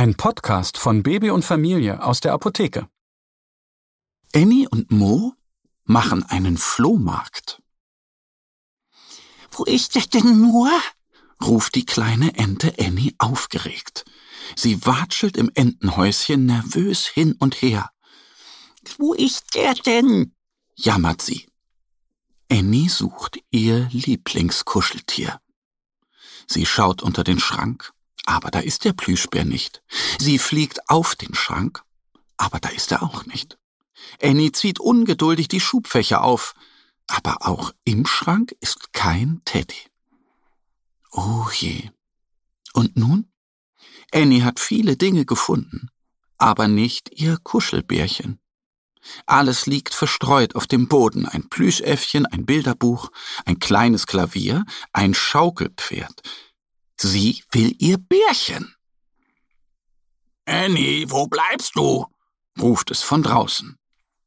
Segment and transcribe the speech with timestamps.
[0.00, 2.88] Ein Podcast von Baby und Familie aus der Apotheke.
[4.34, 5.34] Annie und Mo
[5.84, 7.60] machen einen Flohmarkt.
[9.50, 10.70] Wo ist das denn nur?
[11.44, 14.06] ruft die kleine Ente Annie aufgeregt.
[14.56, 17.90] Sie watschelt im Entenhäuschen nervös hin und her.
[18.96, 20.34] Wo ist der denn?
[20.76, 21.46] jammert sie.
[22.50, 25.42] Annie sucht ihr Lieblingskuscheltier.
[26.46, 27.92] Sie schaut unter den Schrank,
[28.26, 29.82] aber da ist der Plüschbär nicht.
[30.18, 31.82] Sie fliegt auf den Schrank,
[32.36, 33.58] aber da ist er auch nicht.
[34.22, 36.54] Annie zieht ungeduldig die Schubfächer auf,
[37.06, 39.90] aber auch im Schrank ist kein Teddy.
[41.10, 41.90] Oh je.
[42.72, 43.30] Und nun?
[44.12, 45.90] Annie hat viele Dinge gefunden,
[46.38, 48.38] aber nicht ihr Kuschelbärchen.
[49.26, 53.10] Alles liegt verstreut auf dem Boden, ein Plüschäffchen, ein Bilderbuch,
[53.44, 56.22] ein kleines Klavier, ein Schaukelpferd.
[57.02, 58.74] Sie will ihr Bärchen.
[60.44, 62.04] Annie, wo bleibst du?
[62.60, 63.78] ruft es von draußen.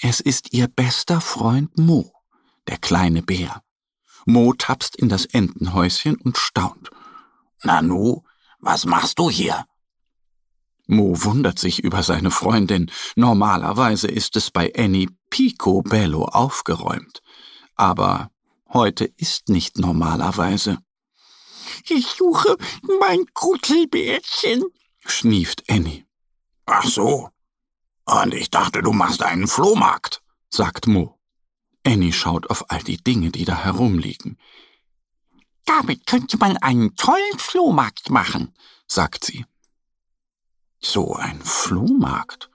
[0.00, 2.10] Es ist ihr bester Freund Mo,
[2.66, 3.62] der kleine Bär.
[4.24, 6.88] Mo tapst in das Entenhäuschen und staunt.
[7.62, 8.22] Nanu,
[8.60, 9.66] was machst du hier?
[10.86, 12.90] Mo wundert sich über seine Freundin.
[13.14, 17.20] Normalerweise ist es bei Annie picobello aufgeräumt.
[17.74, 18.30] Aber
[18.72, 20.78] heute ist nicht normalerweise.
[21.88, 22.56] Ich suche
[23.00, 24.64] mein Kuschelbärchen,
[25.04, 26.04] schnieft Annie.
[26.66, 27.30] Ach so.
[28.04, 31.18] Und ich dachte, du machst einen Flohmarkt, sagt Mo.
[31.86, 34.38] Annie schaut auf all die Dinge, die da herumliegen.
[35.64, 38.54] Damit könnte man einen tollen Flohmarkt machen,
[38.86, 39.44] sagt sie.
[40.80, 42.50] So ein Flohmarkt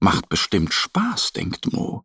[0.00, 2.04] macht bestimmt Spaß, denkt Mo.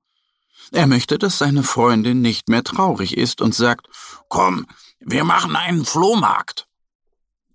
[0.72, 3.88] Er möchte, dass seine Freundin nicht mehr traurig ist und sagt,
[4.28, 4.68] komm,
[5.00, 6.68] wir machen einen Flohmarkt.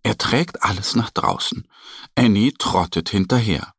[0.03, 1.69] Er trägt alles nach draußen.
[2.15, 3.73] Annie trottet hinterher.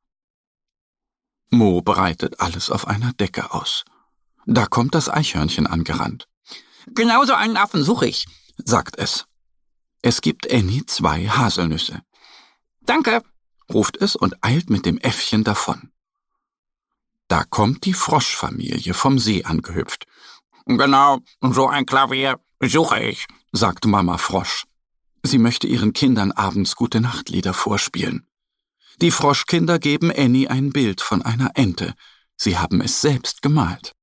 [1.50, 3.84] Mo breitet alles auf einer Decke aus.
[4.46, 6.28] Da kommt das Eichhörnchen angerannt.
[6.88, 8.26] Genauso einen Affen suche ich,
[8.58, 9.26] sagt es.
[10.02, 12.02] Es gibt Annie zwei Haselnüsse.
[12.82, 13.24] Danke,
[13.72, 15.92] ruft es und eilt mit dem Äffchen davon.
[17.34, 20.06] Da kommt die Froschfamilie vom See angehüpft.
[20.68, 24.66] Genau, so ein Klavier suche ich, sagt Mama Frosch.
[25.24, 28.28] Sie möchte ihren Kindern abends gute Nachtlieder vorspielen.
[29.02, 31.96] Die Froschkinder geben Annie ein Bild von einer Ente.
[32.38, 33.96] Sie haben es selbst gemalt.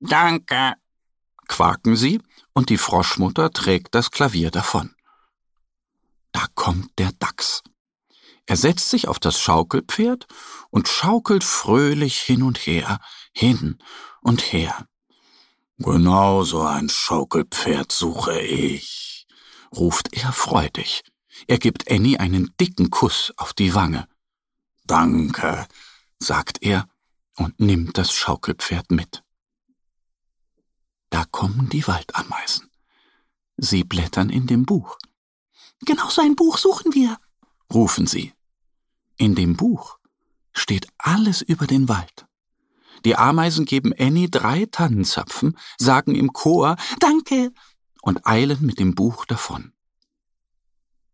[0.00, 0.74] Danke,
[1.46, 2.20] quaken sie,
[2.54, 4.96] und die Froschmutter trägt das Klavier davon.
[6.32, 7.62] Da kommt der Dachs.
[8.46, 10.26] Er setzt sich auf das Schaukelpferd
[10.70, 13.00] und schaukelt fröhlich hin und her,
[13.32, 13.78] hin
[14.22, 14.86] und her.
[15.78, 19.26] Genau so ein Schaukelpferd suche ich,
[19.74, 21.02] ruft er freudig.
[21.46, 24.06] Er gibt Annie einen dicken Kuss auf die Wange.
[24.84, 25.66] Danke,
[26.18, 26.88] sagt er
[27.36, 29.22] und nimmt das Schaukelpferd mit.
[31.08, 32.70] Da kommen die Waldameisen.
[33.56, 34.98] Sie blättern in dem Buch.
[35.86, 37.18] Genau so ein Buch suchen wir,
[37.72, 38.32] rufen sie.
[39.16, 39.98] In dem Buch
[40.52, 42.26] steht alles über den Wald.
[43.04, 47.52] Die Ameisen geben Annie drei Tannenzapfen, sagen im Chor Danke
[48.02, 49.72] und eilen mit dem Buch davon.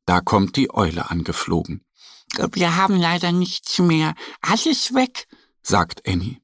[0.04, 1.84] Da kommt die Eule angeflogen.
[2.52, 4.14] Wir haben leider nichts mehr.
[4.40, 5.26] Alles weg,
[5.62, 6.40] sagt Annie.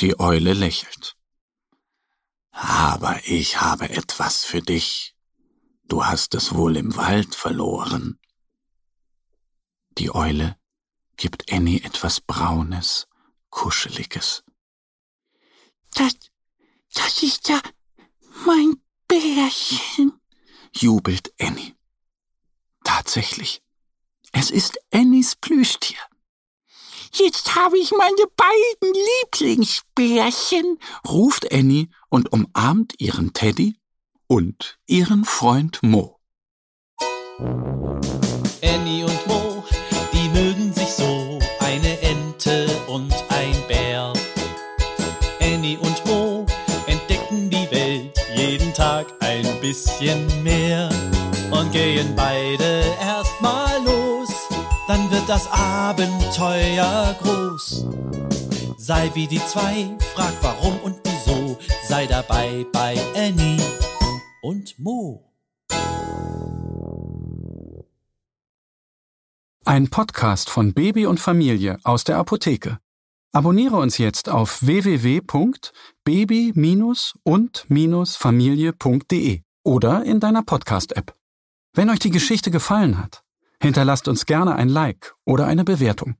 [0.00, 1.16] Die Eule lächelt.
[2.50, 5.14] Aber ich habe etwas für dich.
[5.88, 8.18] Du hast es wohl im Wald verloren.
[9.98, 10.58] Die Eule
[11.16, 13.06] gibt Annie etwas Braunes,
[13.50, 14.44] Kuscheliges.
[15.94, 16.14] Das,
[16.92, 17.60] das ist ja
[18.44, 20.20] mein Bärchen,
[20.74, 21.74] jubelt Annie.
[22.84, 23.62] Tatsächlich,
[24.32, 25.98] es ist Annies Plüschtier.
[27.12, 30.78] Jetzt habe ich meine beiden Lieblingsbärchen,
[31.08, 33.80] ruft Annie und umarmt ihren Teddy
[34.26, 36.20] und ihren Freund Mo.
[38.62, 39.35] Annie und Mo,
[49.66, 50.88] bisschen mehr
[51.50, 53.80] und gehen beide erstmal
[55.10, 57.84] wird das Abenteuer groß.
[58.78, 61.58] Sei wie die zwei, frag warum und wieso.
[61.88, 63.60] Sei dabei bei Annie
[64.42, 65.32] und Mo.
[69.64, 72.78] Ein Podcast von Baby und Familie aus der Apotheke.
[73.32, 76.52] Abonniere uns jetzt auf www.baby-
[77.24, 81.14] und-familie.de oder in deiner Podcast-App.
[81.74, 83.24] Wenn euch die Geschichte gefallen hat,
[83.60, 86.14] hinterlasst uns gerne ein Like oder eine Bewertung.